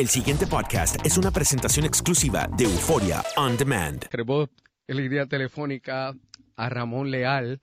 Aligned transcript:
El 0.00 0.08
siguiente 0.08 0.46
podcast 0.46 0.96
es 1.04 1.18
una 1.18 1.30
presentación 1.30 1.84
exclusiva 1.84 2.48
de 2.56 2.64
Euforia 2.64 3.22
On 3.36 3.54
Demand. 3.58 4.08
Queremos 4.08 4.48
en 4.88 4.96
la 4.96 5.02
línea 5.02 5.26
telefónica 5.26 6.14
a 6.56 6.68
Ramón 6.70 7.10
Leal. 7.10 7.60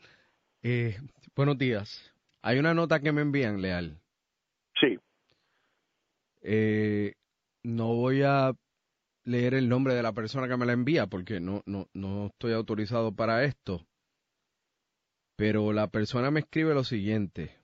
Eh, 0.62 1.00
buenos 1.36 1.58
días. 1.58 2.14
Hay 2.44 2.60
una 2.60 2.76
nota 2.76 3.00
que 3.00 3.12
me 3.12 3.22
envían, 3.22 3.60
Leal. 3.60 4.00
Sí. 4.80 5.00
Eh, 6.44 7.16
no 7.64 7.96
voy 7.96 8.22
a 8.22 8.54
leer 9.24 9.56
el 9.56 9.68
nombre 9.68 9.96
de 9.96 10.04
la 10.04 10.14
persona 10.14 10.48
que 10.48 10.58
me 10.58 10.68
la 10.68 10.74
envía 10.74 11.08
porque 11.08 11.40
no, 11.40 11.64
no, 11.66 11.90
no 11.96 12.28
estoy 12.28 12.54
autorizado 12.54 13.16
para 13.16 13.46
esto. 13.46 13.88
Pero 15.38 15.74
la 15.74 15.88
persona 15.88 16.30
me 16.30 16.42
escribe 16.42 16.76
lo 16.76 16.84
siguiente 16.84 17.58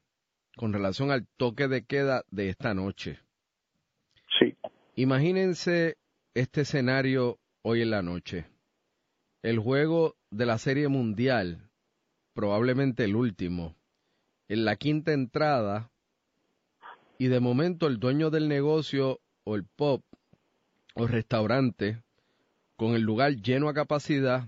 con 0.58 0.74
relación 0.74 1.12
al 1.12 1.28
toque 1.38 1.68
de 1.68 1.86
queda 1.86 2.24
de 2.32 2.50
esta 2.50 2.74
noche. 2.74 3.20
Imagínense 4.96 5.98
este 6.34 6.62
escenario 6.62 7.40
hoy 7.62 7.82
en 7.82 7.90
la 7.92 8.02
noche. 8.02 8.46
El 9.42 9.60
juego 9.60 10.16
de 10.32 10.46
la 10.46 10.58
Serie 10.58 10.88
Mundial, 10.88 11.70
probablemente 12.34 13.04
el 13.04 13.16
último, 13.16 13.76
en 14.48 14.66
la 14.66 14.76
quinta 14.76 15.14
entrada, 15.14 15.90
y 17.18 17.28
de 17.28 17.40
momento 17.40 17.88
el 17.88 18.00
dueño 18.00 18.30
del 18.30 18.48
negocio 18.50 19.20
o 19.44 19.56
el 19.56 19.64
pub 19.64 20.02
o 20.96 21.08
restaurante, 21.08 22.02
con 22.76 22.96
el 22.96 23.02
lugar 23.02 23.36
lleno 23.36 23.70
a 23.70 23.74
capacidad, 23.74 24.48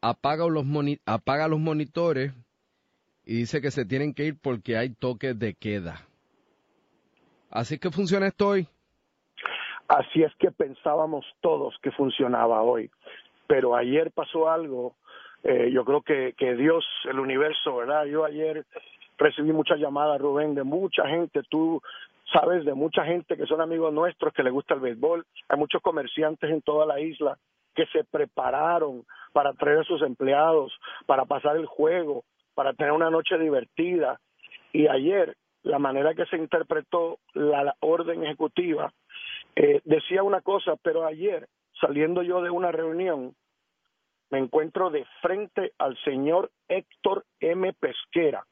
apaga 0.00 0.46
los, 0.48 0.64
moni- 0.64 1.00
apaga 1.06 1.48
los 1.48 1.60
monitores 1.60 2.32
y 3.24 3.36
dice 3.36 3.60
que 3.60 3.70
se 3.70 3.84
tienen 3.84 4.12
que 4.12 4.26
ir 4.26 4.38
porque 4.38 4.76
hay 4.76 4.90
toques 4.90 5.38
de 5.38 5.54
queda. 5.54 6.06
Así 7.50 7.78
que 7.78 7.90
funciona 7.90 8.26
esto 8.26 8.48
hoy. 8.48 8.68
Así 9.88 10.22
es 10.22 10.34
que 10.36 10.50
pensábamos 10.50 11.26
todos 11.40 11.76
que 11.82 11.90
funcionaba 11.90 12.62
hoy. 12.62 12.90
Pero 13.46 13.76
ayer 13.76 14.10
pasó 14.12 14.48
algo, 14.48 14.94
eh, 15.42 15.70
yo 15.70 15.84
creo 15.84 16.02
que, 16.02 16.34
que 16.36 16.54
Dios, 16.54 16.84
el 17.04 17.18
universo, 17.18 17.76
¿verdad? 17.76 18.06
Yo 18.06 18.24
ayer 18.24 18.64
recibí 19.18 19.52
muchas 19.52 19.78
llamadas, 19.78 20.20
Rubén, 20.20 20.54
de 20.54 20.64
mucha 20.64 21.06
gente, 21.06 21.42
tú 21.50 21.82
sabes, 22.32 22.64
de 22.64 22.74
mucha 22.74 23.04
gente 23.04 23.36
que 23.36 23.46
son 23.46 23.60
amigos 23.60 23.92
nuestros, 23.92 24.32
que 24.32 24.42
les 24.42 24.52
gusta 24.52 24.74
el 24.74 24.80
béisbol. 24.80 25.24
Hay 25.48 25.58
muchos 25.58 25.82
comerciantes 25.82 26.50
en 26.50 26.62
toda 26.62 26.86
la 26.86 27.00
isla 27.00 27.36
que 27.74 27.86
se 27.86 28.04
prepararon 28.04 29.04
para 29.32 29.52
traer 29.52 29.80
a 29.80 29.84
sus 29.84 30.00
empleados, 30.02 30.72
para 31.06 31.24
pasar 31.24 31.56
el 31.56 31.66
juego, 31.66 32.24
para 32.54 32.72
tener 32.72 32.92
una 32.92 33.10
noche 33.10 33.36
divertida. 33.36 34.20
Y 34.72 34.86
ayer, 34.86 35.36
la 35.62 35.78
manera 35.78 36.14
que 36.14 36.26
se 36.26 36.36
interpretó 36.36 37.18
la, 37.34 37.64
la 37.64 37.76
orden 37.80 38.24
ejecutiva, 38.24 38.92
eh, 39.56 39.80
decía 39.84 40.22
una 40.22 40.40
cosa, 40.40 40.76
pero 40.82 41.06
ayer, 41.06 41.48
saliendo 41.80 42.22
yo 42.22 42.42
de 42.42 42.50
una 42.50 42.72
reunión, 42.72 43.34
me 44.30 44.38
encuentro 44.38 44.90
de 44.90 45.04
frente 45.20 45.72
al 45.78 45.96
señor 46.02 46.50
Héctor 46.68 47.24
M. 47.40 47.72
Pesquera, 47.74 48.44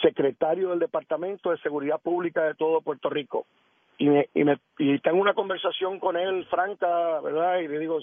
secretario 0.00 0.70
del 0.70 0.78
Departamento 0.78 1.50
de 1.50 1.58
Seguridad 1.58 2.00
Pública 2.00 2.44
de 2.44 2.54
todo 2.54 2.80
Puerto 2.80 3.10
Rico. 3.10 3.46
Y, 3.98 4.08
me, 4.08 4.28
y, 4.34 4.44
me, 4.44 4.58
y 4.78 4.98
tengo 5.00 5.20
una 5.20 5.34
conversación 5.34 5.98
con 5.98 6.16
él 6.16 6.46
franca, 6.46 7.20
¿verdad? 7.20 7.58
Y 7.58 7.68
le 7.68 7.78
digo, 7.78 8.00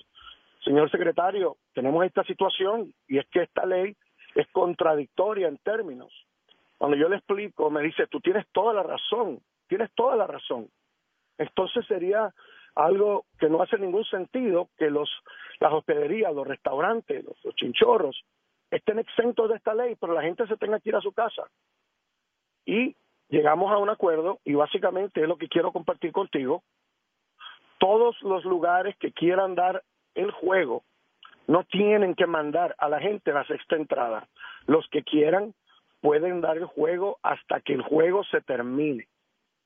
señor 0.63 0.91
secretario, 0.91 1.57
tenemos 1.73 2.05
esta 2.05 2.23
situación 2.23 2.93
y 3.07 3.17
es 3.17 3.27
que 3.29 3.41
esta 3.41 3.65
ley 3.65 3.95
es 4.35 4.47
contradictoria 4.51 5.47
en 5.47 5.57
términos. 5.57 6.13
Cuando 6.77 6.95
yo 6.95 7.09
le 7.09 7.17
explico, 7.17 7.69
me 7.69 7.81
dice, 7.81 8.07
tú 8.07 8.21
tienes 8.21 8.45
toda 8.51 8.73
la 8.73 8.83
razón, 8.83 9.41
tienes 9.67 9.91
toda 9.95 10.15
la 10.15 10.27
razón. 10.27 10.69
Entonces 11.39 11.87
sería 11.87 12.31
algo 12.75 13.25
que 13.39 13.49
no 13.49 13.63
hace 13.63 13.79
ningún 13.79 14.05
sentido 14.05 14.69
que 14.77 14.91
los 14.91 15.09
las 15.59 15.73
hospederías, 15.73 16.33
los 16.33 16.47
restaurantes, 16.47 17.25
los, 17.25 17.43
los 17.43 17.55
chinchorros 17.55 18.23
estén 18.71 18.99
exentos 18.99 19.49
de 19.49 19.55
esta 19.55 19.73
ley, 19.73 19.95
pero 19.99 20.13
la 20.13 20.21
gente 20.21 20.47
se 20.47 20.57
tenga 20.57 20.79
que 20.79 20.89
ir 20.89 20.95
a 20.95 21.01
su 21.01 21.11
casa. 21.11 21.43
Y 22.65 22.95
llegamos 23.27 23.71
a 23.71 23.77
un 23.77 23.89
acuerdo 23.89 24.39
y 24.45 24.53
básicamente 24.53 25.21
es 25.21 25.27
lo 25.27 25.37
que 25.37 25.49
quiero 25.49 25.71
compartir 25.71 26.11
contigo. 26.11 26.63
Todos 27.79 28.21
los 28.21 28.43
lugares 28.45 28.95
que 28.97 29.11
quieran 29.11 29.55
dar 29.55 29.83
el 30.13 30.31
juego 30.31 30.83
no 31.47 31.63
tienen 31.63 32.13
que 32.13 32.27
mandar 32.27 32.75
a 32.77 32.89
la 32.89 32.99
gente 32.99 33.33
la 33.33 33.45
sexta 33.45 33.75
entrada. 33.75 34.27
Los 34.67 34.87
que 34.89 35.03
quieran 35.03 35.55
pueden 36.01 36.41
dar 36.41 36.57
el 36.57 36.65
juego 36.65 37.17
hasta 37.23 37.59
que 37.61 37.73
el 37.73 37.81
juego 37.81 38.23
se 38.25 38.41
termine. 38.41 39.07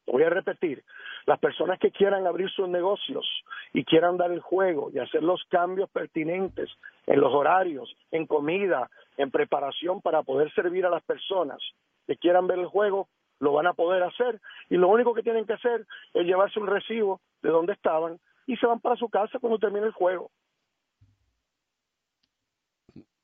Voy 0.05 0.23
a 0.23 0.29
repetir, 0.29 0.83
las 1.25 1.39
personas 1.39 1.79
que 1.79 1.91
quieran 1.91 2.27
abrir 2.27 2.49
sus 2.51 2.67
negocios 2.67 3.25
y 3.71 3.85
quieran 3.85 4.17
dar 4.17 4.31
el 4.31 4.41
juego 4.41 4.91
y 4.93 4.99
hacer 4.99 5.23
los 5.23 5.41
cambios 5.49 5.89
pertinentes 5.89 6.69
en 7.07 7.21
los 7.21 7.33
horarios, 7.33 7.95
en 8.11 8.27
comida, 8.27 8.89
en 9.17 9.31
preparación 9.31 10.01
para 10.01 10.23
poder 10.23 10.53
servir 10.53 10.85
a 10.85 10.89
las 10.89 11.03
personas 11.03 11.59
que 12.05 12.17
quieran 12.17 12.47
ver 12.47 12.59
el 12.59 12.65
juego, 12.67 13.07
lo 13.39 13.53
van 13.53 13.67
a 13.67 13.73
poder 13.73 14.03
hacer 14.03 14.41
y 14.69 14.75
lo 14.75 14.89
único 14.89 15.13
que 15.13 15.23
tienen 15.23 15.45
que 15.45 15.53
hacer 15.53 15.85
es 16.13 16.25
llevarse 16.25 16.59
un 16.59 16.67
recibo 16.67 17.21
de 17.41 17.49
dónde 17.49 17.73
estaban 17.73 18.19
y 18.45 18.57
se 18.57 18.67
van 18.67 18.79
para 18.79 18.95
su 18.97 19.09
casa 19.09 19.39
cuando 19.39 19.59
termine 19.59 19.85
el 19.85 19.93
juego. 19.93 20.31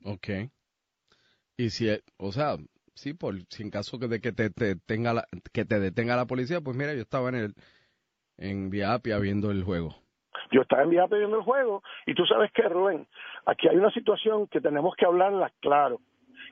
Ok. 0.05 0.27
Y 1.57 1.69
si, 1.71 1.89
o 2.17 2.31
sea, 2.31 2.55
sí, 2.99 3.13
por 3.13 3.35
si 3.49 3.63
en 3.63 3.71
caso 3.71 3.97
de 3.97 4.19
que 4.19 4.31
te, 4.31 4.49
tenga 4.75 5.13
la, 5.13 5.25
que 5.53 5.65
te 5.65 5.79
detenga 5.79 6.15
la 6.15 6.25
policía, 6.25 6.59
pues 6.61 6.75
mira, 6.75 6.93
yo 6.93 7.01
estaba 7.01 7.29
en 7.29 7.35
el 7.35 7.53
en 8.37 8.69
Viapia 8.69 9.17
viendo 9.19 9.51
el 9.51 9.63
juego. 9.63 9.95
Yo 10.51 10.61
estaba 10.61 10.83
en 10.83 10.89
Viapia 10.89 11.17
viendo 11.17 11.37
el 11.37 11.43
juego 11.43 11.81
y 12.05 12.13
tú 12.13 12.25
sabes 12.25 12.51
que 12.51 12.63
Rubén, 12.63 13.07
aquí 13.45 13.67
hay 13.67 13.77
una 13.77 13.91
situación 13.91 14.47
que 14.47 14.61
tenemos 14.61 14.95
que 14.95 15.05
hablarla 15.05 15.51
claro. 15.61 15.99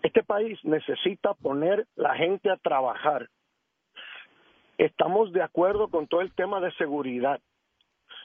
Este 0.04 0.24
país 0.24 0.60
necesita 0.64 1.34
poner 1.34 1.86
la 1.96 2.16
gente 2.16 2.50
a 2.50 2.58
trabajar. 2.58 3.30
Estamos 4.78 5.34
de 5.34 5.42
acuerdo 5.42 5.90
con 5.90 6.08
todo 6.08 6.22
el 6.22 6.34
tema 6.34 6.60
de 6.60 6.72
seguridad. 6.74 7.42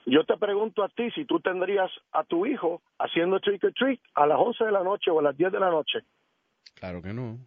Yo 0.05 0.25
te 0.25 0.37
pregunto 0.37 0.83
a 0.83 0.89
ti 0.89 1.11
si 1.13 1.25
tú 1.25 1.41
tendrías 1.41 1.91
a 2.13 2.25
tu 2.25 2.45
hijo 2.45 2.83
haciendo 2.99 3.41
trick 3.41 3.65
or 3.65 3.73
treat 3.73 4.01
a 4.15 4.27
las 4.27 4.39
11 4.39 4.65
de 4.65 4.73
la 4.73 4.83
noche 4.83 5.11
o 5.11 5.21
a 5.21 5.23
las 5.23 5.37
10 5.37 5.53
de 5.53 5.61
la 5.61 5.71
noche. 5.71 6.01
Claro 6.75 7.01
que 7.01 7.13
no. 7.13 7.39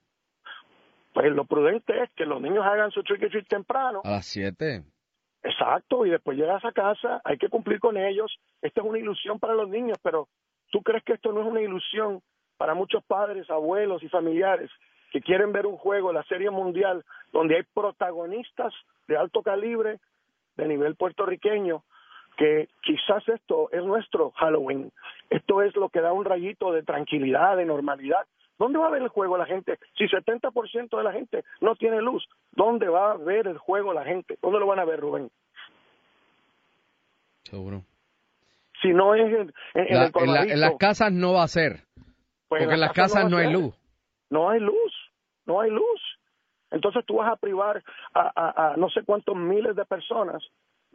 Pues 1.15 1.31
lo 1.31 1.45
prudente 1.45 2.03
es 2.03 2.09
que 2.11 2.25
los 2.25 2.41
niños 2.41 2.65
hagan 2.65 2.91
su 2.91 3.01
trick 3.01 3.23
or 3.23 3.29
treat 3.29 3.47
temprano. 3.47 4.01
A 4.03 4.09
las 4.09 4.25
7. 4.25 4.83
Exacto, 5.43 6.05
y 6.05 6.09
después 6.09 6.37
llegas 6.37 6.65
a 6.65 6.73
casa, 6.73 7.21
hay 7.23 7.37
que 7.37 7.47
cumplir 7.47 7.79
con 7.79 7.95
ellos. 7.95 8.37
Esta 8.61 8.81
es 8.81 8.85
una 8.85 8.99
ilusión 8.99 9.39
para 9.39 9.53
los 9.53 9.69
niños, 9.69 9.97
pero 10.03 10.27
¿tú 10.71 10.81
crees 10.83 11.05
que 11.05 11.13
esto 11.13 11.31
no 11.31 11.39
es 11.39 11.47
una 11.47 11.61
ilusión 11.61 12.21
para 12.57 12.73
muchos 12.73 13.01
padres, 13.05 13.49
abuelos 13.49 14.03
y 14.03 14.09
familiares 14.09 14.69
que 15.13 15.21
quieren 15.21 15.53
ver 15.53 15.65
un 15.65 15.77
juego, 15.77 16.11
la 16.11 16.23
Serie 16.23 16.49
Mundial, 16.49 17.05
donde 17.31 17.55
hay 17.55 17.63
protagonistas 17.73 18.73
de 19.07 19.15
alto 19.15 19.41
calibre, 19.41 20.01
de 20.57 20.67
nivel 20.67 20.95
puertorriqueño, 20.95 21.85
que 22.35 22.67
quizás 22.81 23.25
esto 23.29 23.69
es 23.71 23.85
nuestro 23.85 24.31
Halloween, 24.31 24.91
esto 25.29 25.61
es 25.61 25.73
lo 25.77 25.87
que 25.87 26.01
da 26.01 26.11
un 26.11 26.25
rayito 26.25 26.73
de 26.73 26.83
tranquilidad, 26.83 27.55
de 27.55 27.63
normalidad. 27.63 28.25
¿Dónde 28.57 28.79
va 28.79 28.87
a 28.87 28.91
ver 28.91 29.01
el 29.01 29.09
juego 29.09 29.37
la 29.37 29.45
gente? 29.45 29.77
Si 29.97 30.05
70% 30.05 30.97
de 30.97 31.03
la 31.03 31.11
gente 31.11 31.43
no 31.61 31.75
tiene 31.75 32.01
luz, 32.01 32.25
¿dónde 32.51 32.87
va 32.87 33.11
a 33.11 33.17
ver 33.17 33.47
el 33.47 33.57
juego 33.57 33.93
la 33.93 34.05
gente? 34.05 34.37
¿Dónde 34.41 34.59
lo 34.59 34.67
van 34.67 34.79
a 34.79 34.85
ver, 34.85 34.99
Rubén? 34.99 35.29
Seguro. 37.43 37.83
Si 38.81 38.89
no 38.89 39.15
es 39.15 39.25
en, 39.25 39.53
en, 39.73 40.59
las 40.59 40.75
casas 40.77 41.11
no 41.11 41.33
va 41.33 41.43
a 41.43 41.47
ser. 41.47 41.83
Pues 42.47 42.61
porque 42.61 42.73
en 42.75 42.79
las 42.79 42.93
casas 42.93 43.29
no, 43.29 43.37
hay 43.37 43.51
luz. 43.51 43.73
No 44.29 44.49
hay 44.49 44.59
luz, 44.59 44.93
no 45.45 45.61
hay 45.61 45.71
luz. 45.71 46.01
Entonces 46.71 47.05
tú 47.05 47.15
vas 47.15 47.31
a 47.31 47.35
privar 47.35 47.83
a, 48.13 48.71
a 48.73 48.77
no 48.77 48.89
sé 48.89 49.03
cuántos 49.03 49.35
miles 49.35 49.75
de 49.75 49.85
personas 49.85 50.43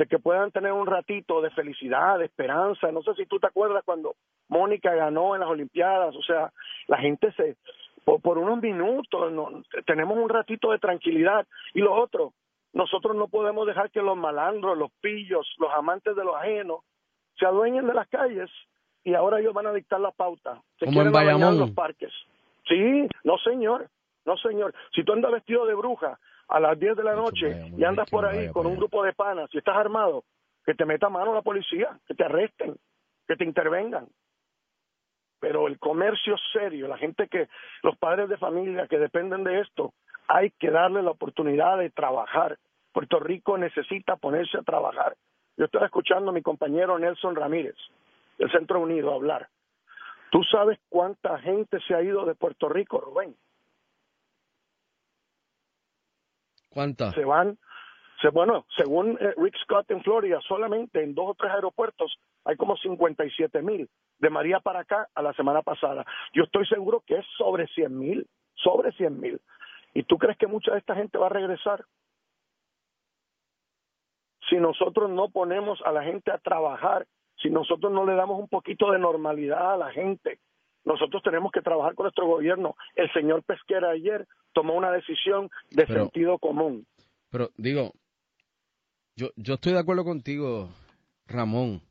de 0.01 0.07
que 0.07 0.19
puedan 0.19 0.51
tener 0.51 0.73
un 0.73 0.87
ratito 0.87 1.43
de 1.43 1.51
felicidad, 1.51 2.19
de 2.19 2.25
esperanza. 2.25 2.91
No 2.91 3.03
sé 3.03 3.15
si 3.17 3.27
tú 3.27 3.39
te 3.39 3.49
acuerdas 3.49 3.85
cuando 3.85 4.15
Mónica 4.49 4.95
ganó 4.95 5.35
en 5.35 5.41
las 5.41 5.51
Olimpiadas, 5.51 6.17
o 6.17 6.23
sea, 6.23 6.51
la 6.87 6.97
gente 6.97 7.31
se, 7.33 7.59
por, 8.07 8.39
unos 8.39 8.63
minutos, 8.63 9.31
no, 9.31 9.63
tenemos 9.85 10.17
un 10.17 10.31
ratito 10.31 10.71
de 10.71 10.79
tranquilidad. 10.79 11.47
Y 11.75 11.81
lo 11.81 11.93
otro, 11.93 12.33
nosotros 12.73 13.15
no 13.15 13.29
podemos 13.29 13.67
dejar 13.67 13.91
que 13.91 14.01
los 14.01 14.17
malandros, 14.17 14.79
los 14.79 14.91
pillos, 15.03 15.47
los 15.59 15.71
amantes 15.75 16.17
de 16.17 16.25
lo 16.25 16.35
ajeno, 16.35 16.83
se 17.39 17.45
adueñen 17.45 17.87
de 17.87 17.93
las 17.93 18.09
calles 18.09 18.49
y 19.05 19.13
ahora 19.13 19.41
ellos 19.41 19.53
van 19.53 19.67
a 19.67 19.73
dictar 19.75 20.01
la 20.01 20.13
pauta. 20.13 20.63
Se 20.79 20.87
Como 20.87 21.13
quieren 21.13 21.43
en 21.43 21.59
los 21.59 21.73
parques. 21.73 22.13
Sí, 22.67 23.07
no 23.23 23.37
señor, 23.37 23.91
no 24.25 24.39
señor. 24.39 24.73
Si 24.95 25.05
tú 25.05 25.13
andas 25.13 25.31
vestido 25.31 25.67
de 25.67 25.75
bruja 25.75 26.19
a 26.51 26.59
las 26.59 26.79
10 26.79 26.97
de 26.97 27.05
la 27.05 27.15
noche 27.15 27.73
y 27.77 27.85
andas 27.85 28.11
por 28.11 28.27
ahí 28.27 28.51
con 28.51 28.67
un 28.67 28.77
grupo 28.77 29.05
de 29.05 29.13
panas 29.13 29.49
y 29.53 29.59
estás 29.59 29.77
armado, 29.77 30.25
que 30.67 30.75
te 30.75 30.85
meta 30.85 31.09
mano 31.09 31.33
la 31.33 31.43
policía, 31.43 31.97
que 32.07 32.15
te 32.15 32.25
arresten, 32.25 32.77
que 33.27 33.37
te 33.37 33.45
intervengan. 33.45 34.09
Pero 35.39 35.69
el 35.69 35.79
comercio 35.79 36.35
serio, 36.53 36.89
la 36.89 36.99
gente 36.99 37.29
que, 37.29 37.49
los 37.83 37.97
padres 37.97 38.29
de 38.29 38.37
familia 38.37 38.89
que 38.89 38.99
dependen 38.99 39.45
de 39.45 39.61
esto, 39.61 39.95
hay 40.27 40.51
que 40.51 40.71
darle 40.71 41.03
la 41.03 41.13
oportunidad 41.13 41.79
de 41.79 41.91
trabajar. 41.91 42.59
Puerto 42.93 43.21
Rico 43.21 43.57
necesita 43.57 44.17
ponerse 44.17 44.59
a 44.59 44.63
trabajar. 44.63 45.17
Yo 45.57 45.67
estaba 45.67 45.87
escuchando 45.87 46.31
a 46.31 46.35
mi 46.35 46.43
compañero 46.43 46.99
Nelson 46.99 47.37
Ramírez, 47.37 47.77
del 48.39 48.51
Centro 48.51 48.81
Unido, 48.81 49.15
hablar. 49.15 49.49
¿Tú 50.31 50.43
sabes 50.45 50.79
cuánta 50.89 51.39
gente 51.39 51.79
se 51.87 51.95
ha 51.95 52.03
ido 52.03 52.25
de 52.27 52.35
Puerto 52.35 52.69
Rico, 52.69 53.01
Rubén? 53.01 53.37
¿Cuántas? 56.71 57.15
Se 57.15 57.25
van, 57.25 57.59
bueno, 58.29 58.67
según 58.77 59.17
eh, 59.21 59.35
Rick 59.37 59.57
Scott 59.63 59.91
en 59.91 60.03
Florida, 60.03 60.41
solamente 60.47 61.03
en 61.03 61.15
dos 61.15 61.31
o 61.31 61.35
tres 61.35 61.53
aeropuertos 61.53 62.19
hay 62.45 62.57
como 62.57 62.77
57 62.77 63.63
mil. 63.63 63.89
De 64.19 64.29
María 64.29 64.61
para 64.61 64.81
acá 64.81 65.09
a 65.15 65.23
la 65.23 65.33
semana 65.33 65.63
pasada. 65.63 66.05
Yo 66.35 66.45
estoy 66.45 66.67
seguro 66.67 67.03
que 67.07 67.17
es 67.17 67.27
sobre 67.39 67.67
100 67.69 67.99
mil, 67.99 68.27
sobre 68.55 68.93
100 68.93 69.19
mil. 69.19 69.41
¿Y 69.95 70.03
tú 70.03 70.19
crees 70.19 70.37
que 70.37 70.47
mucha 70.47 70.73
de 70.73 70.79
esta 70.79 70.95
gente 70.95 71.17
va 71.17 71.27
a 71.27 71.31
regresar? 71.31 71.85
Si 74.49 74.57
nosotros 74.57 75.09
no 75.09 75.31
ponemos 75.31 75.81
a 75.87 75.93
la 75.93 76.03
gente 76.03 76.31
a 76.31 76.39
trabajar, 76.39 77.07
si 77.37 77.49
nosotros 77.49 77.91
no 77.91 78.05
le 78.05 78.15
damos 78.15 78.39
un 78.39 78.49
poquito 78.49 78.91
de 78.91 78.99
normalidad 78.99 79.73
a 79.73 79.77
la 79.79 79.91
gente, 79.91 80.39
nosotros 80.85 81.23
tenemos 81.23 81.53
que 81.53 81.61
trabajar 81.61 81.95
con 81.95 82.05
nuestro 82.05 82.27
gobierno. 82.27 82.77
El 82.95 83.13
señor 83.13 83.43
Pesquera 83.43 83.91
ayer 83.91 84.27
tomó 84.53 84.75
una 84.75 84.91
decisión 84.91 85.51
de 85.71 85.87
sentido 85.87 86.39
común. 86.39 86.87
Pero 87.31 87.51
digo, 87.57 87.93
yo, 89.17 89.29
yo 89.37 89.55
estoy 89.55 89.73
de 89.73 89.79
acuerdo 89.79 90.05
contigo, 90.05 90.71
Ramón, 91.27 91.83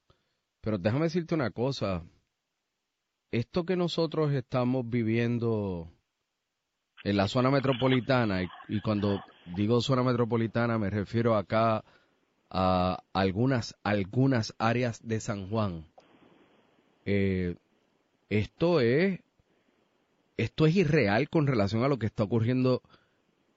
pero 0.61 0.77
déjame 0.77 1.05
decirte 1.05 1.35
una 1.35 1.51
cosa. 1.51 2.03
Esto 3.31 3.63
que 3.63 3.75
nosotros 3.75 4.31
estamos 4.33 4.89
viviendo 4.89 5.87
en 7.03 7.15
la 7.15 7.27
zona 7.27 7.49
metropolitana, 7.51 8.43
y, 8.67 8.81
cuando 8.81 9.21
digo 9.55 9.81
zona 9.81 10.03
metropolitana 10.03 10.77
me 10.77 10.89
refiero 10.89 11.35
acá 11.35 11.83
a 12.49 12.97
algunas, 13.13 13.75
algunas 13.83 14.55
áreas 14.57 15.07
de 15.07 15.19
San 15.19 15.49
Juan, 15.49 15.85
eh, 17.05 17.55
esto 18.29 18.79
es, 18.79 19.19
esto 20.37 20.65
es 20.65 20.75
irreal 20.75 21.29
con 21.29 21.47
relación 21.47 21.83
a 21.83 21.87
lo 21.87 21.99
que 21.99 22.05
está 22.05 22.23
ocurriendo 22.23 22.81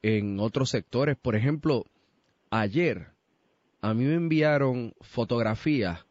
en 0.03 0.41
otros 0.41 0.71
sectores. 0.71 1.17
Por 1.17 1.37
ejemplo, 1.37 1.85
ayer 2.51 3.09
a 3.81 3.95
mí 3.95 4.05
me 4.05 4.15
enviaron 4.15 4.95
fotografías 5.01 6.07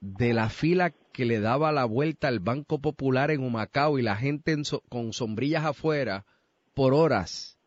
de 0.00 0.32
la 0.32 0.50
fila 0.50 0.90
que 1.12 1.24
le 1.24 1.40
daba 1.40 1.72
la 1.72 1.84
vuelta 1.84 2.28
al 2.28 2.40
Banco 2.40 2.80
Popular 2.80 3.30
en 3.30 3.42
Humacao 3.42 3.98
y 3.98 4.02
la 4.02 4.16
gente 4.16 4.56
con 4.88 5.12
sombrillas 5.12 5.64
afuera 5.64 6.24
por 6.74 6.94
horas. 6.94 7.58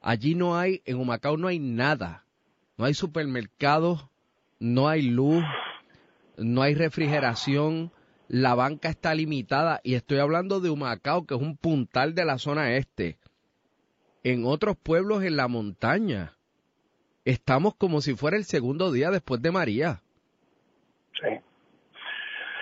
Allí 0.00 0.34
no 0.34 0.56
hay, 0.58 0.82
en 0.84 0.96
Humacao 0.98 1.36
no 1.36 1.48
hay 1.48 1.58
nada. 1.58 2.24
No 2.76 2.84
hay 2.84 2.94
supermercados, 2.94 4.06
no 4.60 4.88
hay 4.88 5.02
luz, 5.02 5.42
no 6.36 6.62
hay 6.62 6.74
refrigeración, 6.74 7.92
la 8.28 8.54
banca 8.54 8.90
está 8.90 9.14
limitada 9.14 9.80
y 9.82 9.94
estoy 9.94 10.18
hablando 10.18 10.60
de 10.60 10.70
Humacao, 10.70 11.26
que 11.26 11.34
es 11.34 11.40
un 11.40 11.56
puntal 11.56 12.14
de 12.14 12.24
la 12.24 12.38
zona 12.38 12.76
este. 12.76 13.18
En 14.22 14.44
otros 14.44 14.76
pueblos 14.76 15.24
en 15.24 15.36
la 15.36 15.48
montaña, 15.48 16.36
estamos 17.24 17.74
como 17.74 18.02
si 18.02 18.14
fuera 18.14 18.36
el 18.36 18.44
segundo 18.44 18.92
día 18.92 19.10
después 19.10 19.40
de 19.40 19.50
María. 19.50 20.02
Sí. 21.14 21.40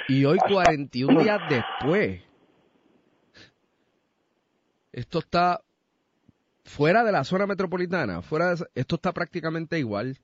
Y 0.08 0.24
hoy, 0.24 0.38
41 0.38 1.20
días 1.20 1.40
después, 1.50 2.22
esto 4.92 5.18
está 5.18 5.60
fuera 6.64 7.02
de 7.02 7.12
la 7.12 7.24
zona 7.24 7.46
metropolitana, 7.46 8.22
fuera 8.22 8.54
esto 8.74 8.94
está 8.94 9.12
prácticamente 9.12 9.78
igual. 9.80 10.18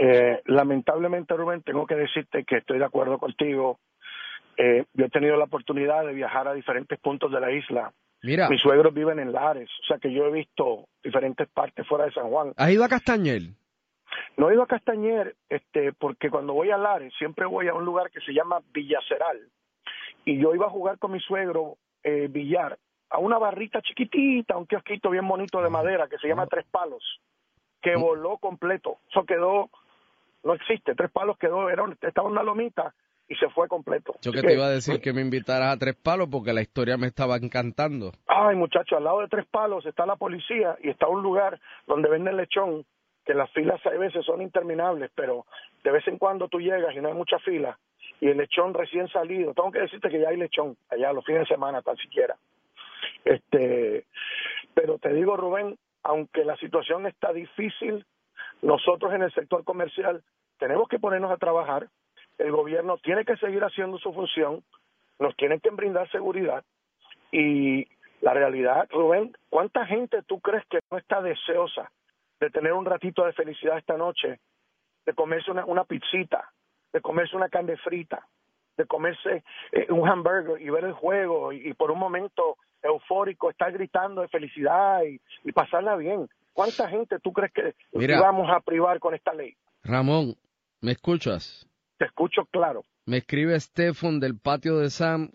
Eh, 0.00 0.42
lamentablemente, 0.44 1.34
Rubén, 1.34 1.62
tengo 1.62 1.84
que 1.84 1.96
decirte 1.96 2.44
que 2.44 2.58
estoy 2.58 2.78
de 2.78 2.84
acuerdo 2.84 3.18
contigo. 3.18 3.80
Eh, 4.56 4.84
yo 4.92 5.06
he 5.06 5.10
tenido 5.10 5.36
la 5.36 5.44
oportunidad 5.44 6.06
de 6.06 6.12
viajar 6.12 6.46
a 6.46 6.54
diferentes 6.54 6.98
puntos 7.00 7.32
de 7.32 7.40
la 7.40 7.50
isla. 7.50 7.92
Mira. 8.22 8.48
Mis 8.48 8.60
suegros 8.60 8.94
viven 8.94 9.18
en 9.18 9.32
Lares, 9.32 9.68
o 9.82 9.86
sea 9.86 9.98
que 9.98 10.12
yo 10.12 10.26
he 10.26 10.32
visto 10.32 10.86
diferentes 11.02 11.48
partes 11.48 11.86
fuera 11.86 12.04
de 12.04 12.12
San 12.12 12.28
Juan. 12.28 12.52
¿Has 12.56 12.70
ido 12.70 12.84
a 12.84 12.88
Castañer? 12.88 13.42
No 14.36 14.50
he 14.50 14.54
ido 14.54 14.62
a 14.62 14.66
Castañer, 14.68 15.34
este, 15.48 15.92
porque 15.92 16.30
cuando 16.30 16.54
voy 16.54 16.70
a 16.70 16.78
Lares 16.78 17.12
siempre 17.18 17.46
voy 17.46 17.68
a 17.68 17.74
un 17.74 17.84
lugar 17.84 18.10
que 18.10 18.20
se 18.20 18.32
llama 18.32 18.60
Villaceral. 18.72 19.48
Y 20.24 20.40
yo 20.40 20.54
iba 20.54 20.66
a 20.66 20.70
jugar 20.70 20.98
con 20.98 21.12
mi 21.12 21.20
suegro 21.20 21.76
eh, 22.04 22.28
billar 22.28 22.78
a 23.10 23.18
una 23.18 23.38
barrita 23.38 23.80
chiquitita, 23.82 24.56
un 24.56 24.66
kiosquito 24.66 25.10
bien 25.10 25.26
bonito 25.26 25.60
de 25.60 25.70
madera 25.70 26.08
que 26.08 26.18
se 26.18 26.28
llama 26.28 26.46
Tres 26.46 26.66
Palos, 26.70 27.02
que 27.80 27.96
voló 27.96 28.38
completo. 28.38 28.98
Eso 29.10 29.24
quedó 29.24 29.70
no 30.44 30.54
existe. 30.54 30.94
Tres 30.94 31.10
Palos 31.10 31.38
quedó, 31.38 31.68
era, 31.68 31.84
estaba 32.00 32.28
una 32.28 32.42
lomita 32.42 32.94
y 33.28 33.34
se 33.34 33.48
fue 33.50 33.68
completo. 33.68 34.14
Yo 34.22 34.32
que 34.32 34.42
te 34.42 34.54
iba 34.54 34.66
a 34.66 34.70
decir 34.70 35.00
que 35.00 35.12
me 35.12 35.20
invitaras 35.20 35.74
a 35.74 35.78
Tres 35.78 35.96
Palos 35.96 36.28
porque 36.30 36.52
la 36.52 36.62
historia 36.62 36.96
me 36.96 37.06
estaba 37.06 37.36
encantando. 37.36 38.12
Ay, 38.26 38.56
muchacho, 38.56 38.96
al 38.96 39.04
lado 39.04 39.20
de 39.20 39.28
Tres 39.28 39.46
Palos 39.50 39.84
está 39.86 40.06
la 40.06 40.16
policía 40.16 40.76
y 40.82 40.88
está 40.88 41.08
un 41.08 41.22
lugar 41.22 41.60
donde 41.86 42.08
venden 42.08 42.36
lechón, 42.36 42.84
que 43.24 43.34
las 43.34 43.50
filas 43.52 43.84
a 43.84 43.90
veces 43.90 44.24
son 44.24 44.40
interminables, 44.40 45.10
pero 45.14 45.44
de 45.84 45.90
vez 45.90 46.06
en 46.08 46.16
cuando 46.16 46.48
tú 46.48 46.60
llegas 46.60 46.94
y 46.94 47.00
no 47.00 47.08
hay 47.08 47.14
mucha 47.14 47.38
fila 47.40 47.78
y 48.20 48.28
el 48.28 48.38
lechón 48.38 48.74
recién 48.74 49.08
salido. 49.08 49.54
Tengo 49.54 49.70
que 49.70 49.80
decirte 49.80 50.08
que 50.08 50.20
ya 50.20 50.30
hay 50.30 50.36
lechón 50.36 50.76
allá 50.90 51.12
los 51.12 51.24
fines 51.24 51.42
de 51.42 51.54
semana, 51.54 51.82
tan 51.82 51.96
siquiera. 51.96 52.36
Este, 53.24 54.06
pero 54.74 54.98
te 54.98 55.12
digo, 55.12 55.36
Rubén, 55.36 55.76
aunque 56.02 56.44
la 56.44 56.56
situación 56.56 57.06
está 57.06 57.32
difícil, 57.32 58.04
nosotros 58.62 59.12
en 59.12 59.22
el 59.22 59.32
sector 59.32 59.64
comercial 59.64 60.22
tenemos 60.58 60.88
que 60.88 60.98
ponernos 60.98 61.30
a 61.30 61.36
trabajar. 61.36 61.88
El 62.38 62.52
gobierno 62.52 62.98
tiene 62.98 63.24
que 63.24 63.36
seguir 63.36 63.62
haciendo 63.62 63.98
su 63.98 64.12
función, 64.12 64.62
nos 65.18 65.36
tiene 65.36 65.60
que 65.60 65.70
brindar 65.70 66.10
seguridad 66.10 66.64
y 67.30 67.86
la 68.20 68.34
realidad, 68.34 68.88
Rubén, 68.90 69.32
¿cuánta 69.48 69.86
gente 69.86 70.22
tú 70.22 70.40
crees 70.40 70.64
que 70.66 70.80
no 70.90 70.98
está 70.98 71.20
deseosa 71.22 71.90
de 72.40 72.50
tener 72.50 72.72
un 72.72 72.84
ratito 72.84 73.24
de 73.24 73.32
felicidad 73.32 73.78
esta 73.78 73.96
noche, 73.96 74.40
de 75.06 75.14
comerse 75.14 75.50
una, 75.50 75.64
una 75.64 75.84
pizzita, 75.84 76.50
de 76.92 77.00
comerse 77.00 77.36
una 77.36 77.48
carne 77.48 77.76
frita, 77.76 78.26
de 78.78 78.86
comerse 78.86 79.42
eh, 79.72 79.86
un 79.90 80.08
hamburger 80.08 80.62
y 80.62 80.70
ver 80.70 80.84
el 80.84 80.92
juego 80.92 81.52
y, 81.52 81.74
por 81.74 81.90
un 81.90 81.98
momento 81.98 82.56
eufórico 82.82 83.50
estar 83.50 83.72
gritando 83.72 84.22
de 84.22 84.28
felicidad 84.28 85.02
y, 85.02 85.52
pasarla 85.52 85.96
bien. 85.96 86.28
¿Cuánta 86.58 86.88
gente 86.88 87.20
tú 87.20 87.32
crees 87.32 87.52
que 87.52 87.72
vamos 88.20 88.48
a 88.50 88.58
privar 88.58 88.98
con 88.98 89.14
esta 89.14 89.32
ley? 89.32 89.54
Ramón, 89.84 90.34
¿me 90.80 90.90
escuchas? 90.90 91.64
Te 91.98 92.06
escucho 92.06 92.46
claro. 92.50 92.82
Me 93.06 93.18
escribe 93.18 93.60
Stefan 93.60 94.18
del 94.18 94.36
patio 94.36 94.76
de 94.78 94.90
Sam, 94.90 95.30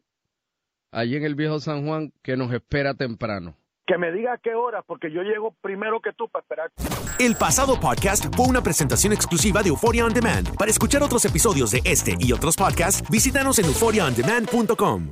allí 0.92 1.16
en 1.16 1.24
el 1.24 1.36
viejo 1.36 1.62
San 1.62 1.88
Juan, 1.88 2.12
que 2.24 2.36
nos 2.36 2.52
espera 2.52 2.94
temprano 2.94 3.56
que 3.86 3.98
me 3.98 4.14
diga 4.14 4.34
a 4.34 4.38
qué 4.38 4.56
hora, 4.56 4.82
porque 4.82 5.12
yo 5.12 5.24
llego 5.24 5.54
primero 5.62 6.00
que 6.00 6.14
tú 6.14 6.30
para 6.30 6.42
esperar. 6.44 6.72
El 7.20 7.36
pasado 7.36 7.78
podcast 7.80 8.34
fue 8.34 8.48
una 8.48 8.62
presentación 8.62 9.12
exclusiva 9.12 9.62
de 9.62 9.70
Euphoria 9.70 10.06
On 10.06 10.14
Demand. 10.14 10.56
Para 10.58 10.72
escuchar 10.72 11.04
otros 11.04 11.26
episodios 11.26 11.72
de 11.72 11.82
este 11.84 12.16
y 12.18 12.32
otros 12.32 12.56
podcasts, 12.56 13.04
visítanos 13.10 13.60
en 13.60 13.66
euphoriaondemand.com. 13.66 15.12